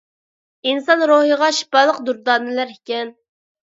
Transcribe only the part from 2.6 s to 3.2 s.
ئىكەن.